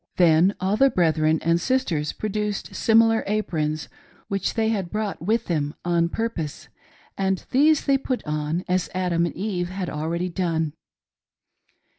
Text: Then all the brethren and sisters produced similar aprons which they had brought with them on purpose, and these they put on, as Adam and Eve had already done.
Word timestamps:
Then 0.15 0.55
all 0.59 0.77
the 0.77 0.89
brethren 0.89 1.37
and 1.43 1.61
sisters 1.61 2.11
produced 2.11 2.73
similar 2.73 3.23
aprons 3.27 3.87
which 4.29 4.55
they 4.55 4.69
had 4.69 4.89
brought 4.89 5.21
with 5.21 5.45
them 5.45 5.75
on 5.85 6.09
purpose, 6.09 6.69
and 7.19 7.45
these 7.51 7.85
they 7.85 7.99
put 7.99 8.23
on, 8.25 8.63
as 8.67 8.89
Adam 8.95 9.27
and 9.27 9.35
Eve 9.35 9.69
had 9.69 9.91
already 9.91 10.27
done. 10.27 10.73